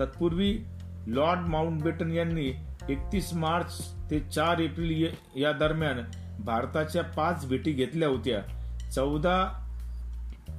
तत्पूर्वी 0.00 0.58
लॉर्ड 1.06 1.40
माउंटबेटन 1.40 2.10
यांनी 2.12 2.46
एकतीस 2.88 3.32
मार्च 3.34 3.94
ते 4.10 4.20
चार 4.20 4.58
एप्रिल 4.58 5.14
या 5.36 5.52
दरम्यान 5.52 6.00
भारताच्या 6.44 7.02
पाच 7.02 7.46
भेटी 7.48 7.72
घेतल्या 7.72 8.08
होत्या. 8.08 8.40
चौदा 8.90 9.38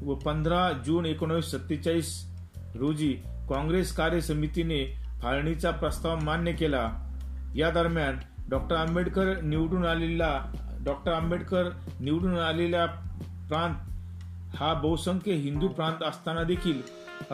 व 0.03 0.13
पंधरा 0.15 0.71
जून 0.85 1.05
एकोणीसशे 1.05 1.57
सत्तेचाळीस 1.57 2.25
रोजी 2.75 3.13
काँग्रेस 3.49 3.95
कार्य 3.95 4.21
समितीने 4.21 4.85
फाळणीचा 5.21 5.71
प्रस्ताव 5.71 6.19
मान्य 6.19 6.51
केला. 6.51 6.89
या 7.55 7.69
दरम्यान 7.69 8.19
डॉक्टर 8.49 8.75
आंबेडकर 8.75 9.41
निवडून 9.41 9.85
आलेला 9.85 10.39
डॉक्टर 10.85 11.11
आंबेडकर 11.11 11.69
निवडून 11.99 12.37
आलेला 12.39 12.85
प्रांत 13.49 14.55
हा 14.55 14.73
बहुसंख्य 14.73 15.33
हिंदू 15.33 15.67
प्रांत 15.67 16.03
असताना 16.03 16.43
देखील 16.43 16.81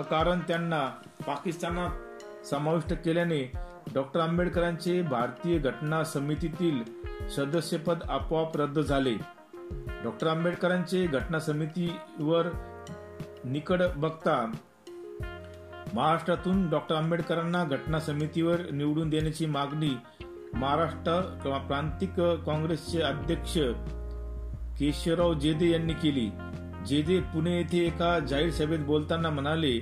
कारण 0.02 0.40
त्यांना 0.40 0.86
पाकिस्तानात 1.28 2.46
समाविष्ट 2.46 2.94
केल्याने 3.06 3.42
डॉक्टर 3.94 4.20
आंबेडकरांचे 4.20 5.02
भारतीय 5.02 5.58
घटना 5.58 6.04
समितीतील 6.04 6.82
सदस्यपद 7.30 8.04
आपोआप 8.10 8.58
रद्द 8.58 8.80
झाले. 8.80 9.14
डॉक्टर 10.04 10.28
आंबेडकरांचे 10.28 11.06
घटना 11.08 11.40
समितीवर 11.40 12.48
निकड 13.46 13.82
बघता 13.96 14.52
महाराष्ट्रातून 15.94 16.70
डॉक्टर 16.70 16.96
आंबेडकरांना 16.96 17.64
घटना 17.64 18.00
समितीवर 18.00 18.70
निवडून 18.72 19.10
देण्याची 19.10 19.46
मागणी 19.46 19.94
महाराष्ट्र 20.56 21.20
किंवा 21.44 21.58
प्रांतिक 21.58 22.20
काँग्रेसचे 22.46 23.02
अध्यक्ष 23.02 23.58
केशवराव 24.80 25.34
जेदे 25.34 25.70
यांनी 25.72 25.94
केली. 25.94 26.30
जेदे 26.88 27.20
पुणे 27.34 27.56
येथे 27.58 27.86
एका 27.86 28.18
जाहीर 28.20 28.52
सभेत 28.52 28.80
बोलताना 28.86 29.30
म्हणाले 29.30 29.78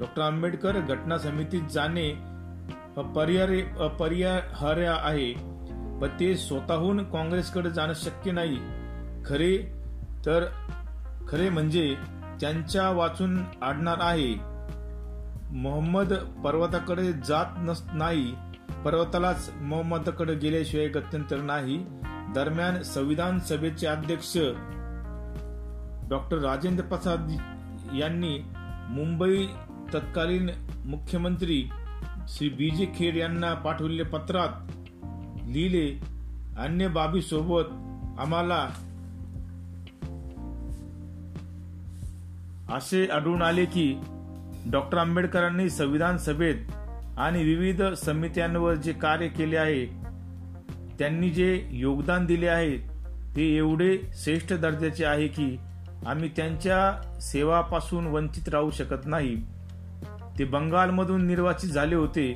डॉक्टर 0.00 0.22
आंबेडकर 0.22 0.78
घटना 0.80 1.18
समितीत 1.18 1.62
जाणे 1.72 2.08
अपरिहार्य 3.78 4.86
आहे 4.88 5.32
व 6.00 6.06
ते 6.20 6.34
स्वतःहून 6.36 7.02
काँग्रेसकडे 7.04 7.70
जाणं 7.70 7.94
शक्य 7.96 8.32
नाही. 8.32 8.58
खरे 9.26 9.56
तर 10.26 10.46
खरे 11.28 11.48
म्हणजे 11.48 11.94
त्यांच्या 12.40 12.88
वाचून 12.90 13.36
आडणार 13.62 13.98
आहे. 14.00 14.34
मोहम्मद 15.52 16.12
पर्वताकडे 16.44 17.12
जात 17.26 17.58
नस 17.58 17.82
नाही 17.92 18.32
पर्वतालाच 18.84 19.50
मोहम्मदकडे 19.60 20.34
गेल्याशिवाय 20.34 20.88
गत्यंतर 20.88 21.40
नाही. 21.40 21.78
दरम्यान 22.34 22.82
संविधान 22.82 23.38
सभेचे 23.38 23.86
अध्यक्ष 23.86 24.36
डॉक्टर 26.08 26.38
राजेंद्र 26.38 26.84
प्रसाद 26.84 27.30
यांनी 27.94 28.38
मुंबई 28.88 29.46
तत्कालीन 29.94 30.50
मुख्यमंत्री 30.84 31.68
श्री 32.28 32.48
बी 32.48 32.70
जे 32.70 32.86
खेर 32.96 33.14
यांना 33.14 33.54
पाठवलेल्या 33.54 34.06
पत्रात 34.06 34.48
लिहिले 35.48 36.00
अन्य 36.58 36.88
बाबीसोबत 36.88 37.70
आम्हाला 38.20 38.68
असे 42.76 43.06
आढळून 43.06 43.42
आले 43.42 43.64
की 43.64 44.00
डॉक्टर 44.70 44.98
आंबेडकरांनी 44.98 45.70
संविधान 45.70 46.18
सभेत 46.18 46.56
आणि 47.20 47.42
विविध 47.44 47.82
समित्यांवर 47.82 48.74
जे 48.74 48.92
कार्य 48.92 49.28
केले 49.28 49.56
आहे 49.56 49.86
त्यांनी 50.98 51.30
जे 51.30 51.68
योगदान 51.70 52.26
दिले 52.26 52.46
आहे 52.48 52.76
ते 53.36 53.42
एवढे 53.56 53.96
श्रेष्ठ 54.14 54.52
दर्जाचे 54.52 55.04
आहे 55.04 55.26
की 55.28 55.56
आम्ही 56.06 56.28
त्यांच्या 56.36 57.20
सेवापासून 57.20 58.06
वंचित 58.06 58.48
राहू 58.48 58.70
शकत 58.70 59.06
नाही. 59.06 59.34
ते 60.38 60.44
बंगालमधून 60.44 61.26
निर्वाचित 61.26 61.70
झाले 61.70 61.94
होते 61.94 62.32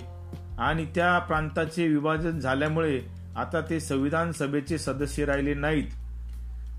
आणि 0.59 0.85
त्या 0.95 1.19
प्रांताचे 1.19 1.89
विभाजन 1.89 2.39
झाल्यामुळे 2.39 3.01
आता 3.37 3.61
ते 3.61 3.81
संविधान 3.81 4.33
सभेचे 4.33 4.79
सदस्य 4.79 5.25
राहिले 5.25 5.55
नाहीत. 5.55 5.89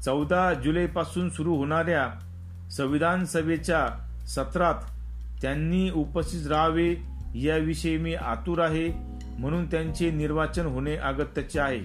चौदा 0.05 0.53
जुलैपासून 0.53 1.29
सुरू 1.29 1.55
होणाऱ्या 1.55 2.07
संविधान 2.71 3.25
सभेच्या 3.25 3.87
सत्रात 4.27 4.89
त्यांनी 5.41 5.89
उपस्थित 5.89 6.47
राहावे 6.47 6.93
याविषयी 7.35 7.97
मी 7.97 8.13
आतुर 8.15 8.59
आहे 8.59 8.87
म्हणून 9.39 9.65
त्यांचे 9.65 10.09
निर्वाचन 10.11 10.65
होणे 10.65 10.95
अगत्याचे 10.95 11.59
आहे. 11.59 11.79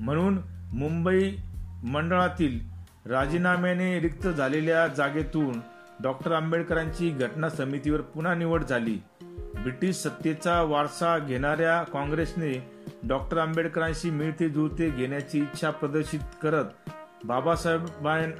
म्हणून 0.00 0.38
मुंबई 0.72 1.30
मंडळातील 1.84 2.58
राजीनाम्याने 3.10 4.00
रिक्त 4.00 4.26
झालेल्या 4.28 4.86
जागेतून 4.86 5.60
डॉक्टर 6.02 6.32
आंबेडकरांची 6.32 7.10
घटना 7.10 7.48
समितीवर 7.48 8.00
पुन्हा 8.00 8.34
निवड 8.34 8.64
झाली. 8.64 8.98
ब्रिटिश 9.62 9.96
सत्तेचा 9.96 10.60
वारसा 10.62 11.18
घेणाऱ्या 11.18 11.82
काँग्रेसने 11.82 12.52
डॉक्टर 13.08 13.38
आंबेडकरांशी 13.38 14.10
मिळते 14.10 14.48
जुळते 14.48 14.90
घेण्याची 14.90 15.38
इच्छा 15.38 15.70
प्रदर्शित 15.70 16.20
करत 16.42 16.64
बाबासाहेब 17.24 17.84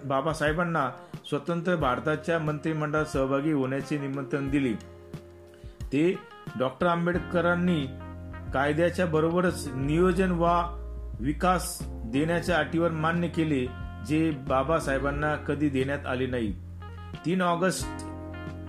बाबासाहेबांना 0.04 0.88
स्वतंत्र 1.28 1.76
भारताच्या 1.76 2.38
मंत्रिमंडळात 2.38 3.04
सहभागी 3.04 3.52
होण्याचे 3.52 3.98
निमंत्रण 3.98 4.48
दिले. 4.50 4.97
ते 5.92 6.14
डॉक्टर 6.58 6.86
आंबेडकरांनी 6.86 7.84
कायद्याच्या 8.54 9.06
बरोबरच 9.06 9.68
नियोजन 9.74 10.30
वा 10.30 10.56
विकास 11.20 11.78
देण्याच्या 12.12 12.56
अटीवर 12.56 12.90
मान्य 12.90 13.28
केले 13.28 13.64
जे 14.08 14.30
बाबासाहेबांना 14.48 15.34
कधी 15.36 15.68
देण्यात 15.68 16.06
आले 16.06 16.26
नाही. 16.26 16.52
तीन 17.24 17.42
ऑगस्ट 17.42 18.04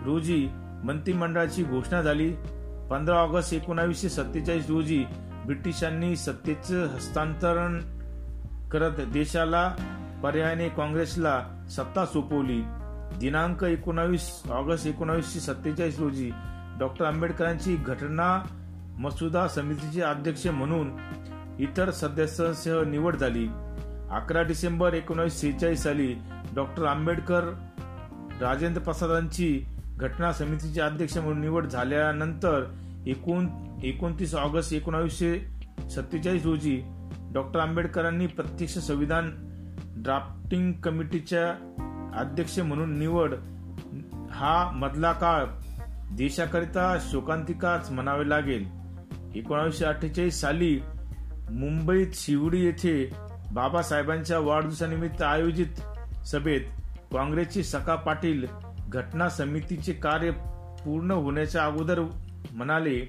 रोजी 0.05 0.47
मंत्रिमंडळाची 0.83 1.63
घोषणा 1.63 2.01
झाली. 2.01 2.29
पंधरा 2.89 3.15
ऑगस्ट 3.15 3.53
एकोणावीसशे 3.53 4.09
सत्तेचाळीस 4.09 4.69
रोजी 4.69 5.03
ब्रिटिशांनी 5.45 6.15
सत्तेचं 6.15 6.85
हस्तांतरण 6.87 7.79
करत 8.69 8.99
देशाला 9.13 9.67
पर्यायाने 10.23 10.69
काँग्रेसला 10.69 11.39
सत्ता 11.69 12.05
सोपवली. 12.05 12.61
दिनांक 13.19 13.63
एकोणावीस 13.63 14.29
ऑगस्ट 14.51 14.87
एकोणावीसशे 14.87 15.39
सत्तेचाळीस 15.39 15.99
रोजी 15.99 16.31
डॉक्टर 16.79 17.05
आंबेडकरांची 17.05 17.75
घटना 17.75 18.43
मसुदा 18.99 19.47
समितीचे 19.47 20.01
अध्यक्ष 20.01 20.47
म्हणून 20.47 20.91
इतर 21.59 21.91
सदस्यांसह 21.91 22.83
निवड 22.83 23.15
झाली. 23.15 23.47
अकरा 24.11 24.41
डिसेंबर 24.41 24.93
एकोणीसशे 24.93 25.37
सेहेचाळीस 25.37 25.83
साली 25.83 26.13
डॉक्टर 26.55 26.85
आंबेडकर 26.85 27.43
राजेंद्र 28.41 28.81
प्रसादांची 28.81 29.65
घटना 29.97 30.31
समितीचे 30.33 30.81
अध्यक्ष 30.81 31.17
म्हणून 31.17 31.41
निवड 31.41 31.65
झाल्यानंतर 31.65 32.63
एकूण 33.07 33.47
एकोणतीस 33.83 34.35
ऑगस्ट 34.35 34.73
एकोणावीसशे 34.73 35.39
सत्तेचाळीस 35.89 36.45
रोजी 36.45 36.81
डॉक्टर 37.33 37.59
आंबेडकरांनी 37.59 38.27
प्रत्यक्ष 38.27 38.77
संविधान 38.77 39.31
ड्राफ्टिंग 40.03 40.73
कमिटीच्या 40.73 41.47
अध्यक्ष 42.19 42.59
म्हणून 42.59 42.99
निवड 42.99 43.33
हा 44.31 44.71
मधला 44.73 45.11
काळ 45.13 45.45
देशाकरिता 46.17 46.97
शोकांतिकाच 47.01 47.91
म्हणावे 47.91 48.29
लागेल. 48.29 48.65
एकोणीसशे 49.35 49.85
अठ्ठेचाळीस 49.85 50.39
साली 50.41 50.79
मुंबईत 51.51 52.07
शिवडी 52.13 52.65
येथे 52.65 53.09
बाबासाहेबांच्या 53.51 54.39
वाढदिवसानिमित्त 54.39 55.21
आयोजित 55.21 55.81
सभेत 56.27 56.61
काँग्रेसचे 57.13 57.63
सका 57.63 57.95
पाटील 57.95 58.45
घटना 58.89 59.29
समितीचे 59.29 59.93
कार्य 59.93 60.31
पूर्ण 60.83 61.11
होण्याच्या 61.11 61.65
अगोदर 61.65 61.99
म्हणाले 62.51 62.99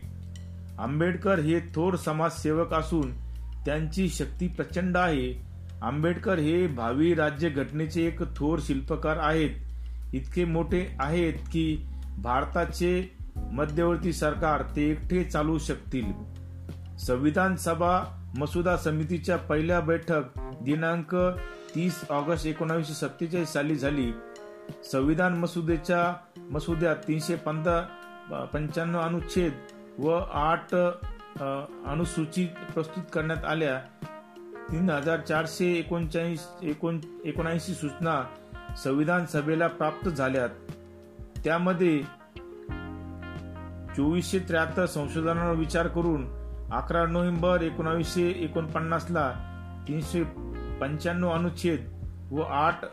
आंबेडकर 0.78 1.38
हे 1.38 1.60
थोर 1.74 1.96
समाजसेवक 1.96 2.74
असून 2.74 3.10
त्यांची 3.64 4.08
शक्ती 4.08 4.48
प्रचंड 4.48 4.96
आहे. 4.96 5.32
आंबेडकर 5.82 6.38
हे 6.38 6.66
भावी 6.66 7.14
राज्य 7.14 7.48
घटनेचे 7.48 8.06
एक 8.06 8.22
थोर 8.36 8.58
शिल्पकार 8.62 9.16
आहेत. 9.16 9.50
इतके 10.14 10.44
मोठे 10.44 10.86
आहेत 11.00 11.34
की 11.52 11.86
भारताचे 12.18 12.92
मध्यवर्ती 13.37 14.12
सरकार 14.12 14.62
ते 14.77 14.90
एकटे 14.90 15.25
चालू 15.25 15.59
शकतील. 15.59 16.12
संविधान 16.99 17.57
सभा 17.57 18.01
मसुदा 18.38 18.77
समितीच्या 18.77 19.37
पहिल्या 19.37 19.81
बैठक 19.81 20.38
दिनांक 20.62 21.14
तीस 21.75 22.05
ऑगस्ट 22.11 22.46
एकोणावीसशे 22.46 22.94
सत्तेचाळीस 22.94 23.53
साली 23.53 23.77
झाली. 23.77 24.12
संविधान 24.92 25.38
मसुदेच्या 25.38 26.14
मसुद्यात 26.51 26.96
तीनशे 27.09 27.35
पंधरा 27.37 28.44
पंच्याण्णव 28.53 29.01
अनुच्छेद 29.01 29.53
व 29.99 30.11
आठ 30.33 30.75
अनुसूची 30.75 32.46
प्रस्तुत 32.75 33.03
करण्यात 33.12 33.44
आल्या. 33.44 33.79
तीन 34.73 34.90
हजार 34.90 35.20
चारशे 35.20 35.73
एकोणचाळीस 35.73 36.46
एकोण 36.62 37.01
एकोणऐंशी 37.25 37.75
सूचना 37.75 38.23
संविधान 38.85 39.27
सभेला 39.27 39.66
प्राप्त 39.66 40.09
झाल्यात. 40.09 40.49
त्यामध्ये 41.44 42.03
चोवीसशे 43.96 44.38
त्र्याहत्तर 44.38 44.87
संशोधनावर 44.87 45.55
विचार 45.57 45.87
करून 45.87 46.26
अकरा 46.72 47.07
नोव्हेंबर 47.07 47.62
एकोणावीसशे 47.62 48.29
एकोणपन्नासला 48.31 49.31
तीनशे 49.88 50.22
पंच्याण्णव 50.81 51.31
अनुच्छेद 51.31 51.88
व 52.31 52.40
आठ 52.40 52.85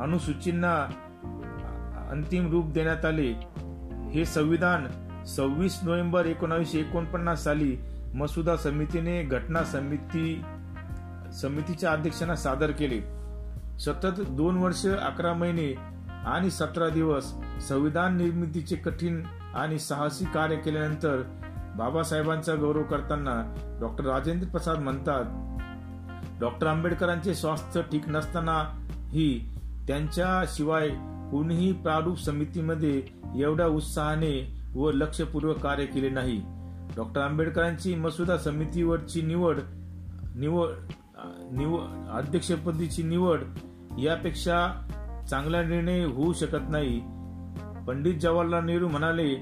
अनुसूचींना 0.00 0.74
अंतिम 2.10 2.50
रूप 2.50 2.72
देण्यात 2.72 3.04
आले. 3.04 3.30
हे 4.12 4.24
संविधान 4.24 4.86
सव्वीस 5.24 5.78
नोव्हेंबर 5.82 6.26
एकोणावीसशे 6.26 6.78
एकोणपन्नास 6.78 7.44
साली 7.44 7.76
मसुदा 8.14 8.56
समितीने 8.56 9.22
घटना 9.22 9.62
समिती 9.64 10.42
समितीच्या 11.32 11.92
अध्यक्षांना 11.92 12.36
सादर 12.36 12.70
केले. 12.70 13.00
सतत 13.78 14.20
दोन 14.30 14.56
वर्ष 14.56 14.86
अकरा 14.86 15.32
महिने 15.34 15.93
आणि 16.26 16.50
सतरा 16.50 16.88
दिवस 16.88 17.34
संविधान 17.68 18.16
निर्मितीचे 18.16 18.76
कठीण 18.76 19.22
आणि 19.54 19.78
साहसी 19.78 20.24
कार्य 20.24 20.56
केल्यानंतर 20.56 21.22
बाबासाहेबांचा 21.76 22.54
गौरव 22.54 22.82
करताना 22.82 23.54
डॉक्टर 23.80 24.04
राजेंद्र 24.04 24.48
प्रसाद 24.48 24.78
म्हणतात 24.78 25.24
डॉक्टर 26.40 26.66
आंबेडकरांचे 26.66 27.34
स्वास्थ्य 27.34 27.82
ठीक 27.82 28.08
नसतानाही 28.08 29.50
त्यांच्याशिवाय 29.86 30.88
कोणीही 31.30 31.72
प्रारूप 31.72 32.18
समितीमध्ये 32.18 33.02
एवढ्या 33.36 33.66
उत्साहाने 33.66 34.62
व 34.74 34.90
लक्षपूर्वक 34.90 35.58
कार्य 35.58 35.86
केले 35.86 36.08
नाही. 36.08 36.42
डॉक्टर 36.96 37.20
आंबेडकरांची 37.20 37.94
मसुदा 37.94 38.38
समितीवरची 38.38 39.22
निवड 39.22 39.58
निवड 40.34 40.68
निवड 41.52 42.08
अध्यक्षपदीची 42.10 43.02
निवड 43.02 43.40
यापेक्षा 43.98 44.88
चांगला 45.30 45.62
निर्णय 45.62 46.04
होऊ 46.04 46.32
शकत 46.32 46.70
नाही. 46.70 47.00
पंडित 47.86 48.14
जवाहरलाल 48.14 48.64
नेहरू 48.64 48.88
म्हणाले 48.88 49.34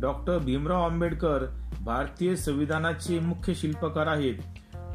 डॉक्टर 0.00 0.38
भीमराव 0.38 0.82
आंबेडकर 0.84 1.44
भारतीय 1.80 2.36
संविधानाचे 2.36 3.18
मुख्य 3.18 3.54
शिल्पकार 3.54 4.06
आहेत. 4.06 4.34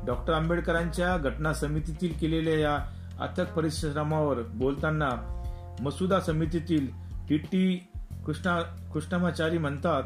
डॉक्टर 0.06 0.34
आंबेडकरांच्या 0.34 1.18
घटना 1.18 1.54
समितीतील 1.54 2.14
केलेल्या 2.22 2.60
या 2.60 2.76
अथक 3.20 3.54
परिश्रमावर 3.54 4.42
बोलताना 4.42 5.10
मसुदा 5.82 6.20
समितीतील 6.20 6.88
टी 7.30 7.38
टी. 7.38 7.90
कृष्णा 8.26 8.60
कृष्णमाचारी 8.94 9.58
म्हणतात 9.58 10.04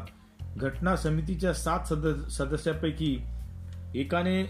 घटना 0.56 0.96
समितीच्या 0.96 1.52
सात 1.54 1.92
सदस्यापैकी 2.30 3.18
एकाने 3.94 4.44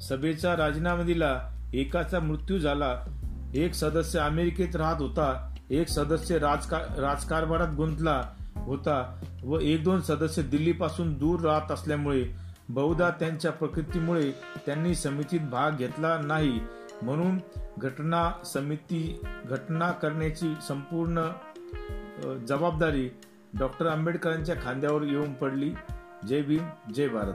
सभेचा 0.00 0.56
राजीनामा 0.56 1.02
दिला. 1.02 1.40
एकाचा 1.74 2.20
मृत्यू 2.20 2.58
झाला. 2.58 3.04
एक 3.54 3.74
सदस्य 3.74 4.18
अमेरिकेत 4.18 4.76
राहत 4.76 5.00
होता 5.00 5.54
एक 5.70 5.88
सदस्य 5.88 6.38
राजकारभारात 6.38 7.68
गुंतला 7.68 8.22
होता 8.56 9.20
व 9.44 9.58
एक 9.58 9.84
दोन 9.84 10.00
सदस्य 10.00 10.42
दिल्लीपासून 10.42 11.12
दूर 11.18 11.40
राहत 11.40 11.72
असल्यामुळे 11.72 12.24
बहुधा 12.68 13.10
त्यांच्या 13.10 13.52
प्रकृतीमुळे 13.52 14.30
त्यांनी 14.66 14.94
समितीत 14.94 15.40
भाग 15.40 15.70
घेतला 15.76 16.18
नाही. 16.18 16.60
म्हणून 17.02 17.38
घटना 17.78 18.32
समिती 18.44 19.20
घटना 19.44 19.90
करण्याची 19.90 20.54
संपूर्ण 20.68 21.28
जबाबदारी 22.48 23.08
डॉक्टर 23.58 23.86
आंबेडकरांच्या 23.86 24.54
खांद्यावर 24.54 25.02
येऊन 25.02 25.32
पडली. 25.32 25.72
जय 26.28 26.42
भीम 26.42 26.92
जय 26.94 27.08
भारत. 27.08 27.34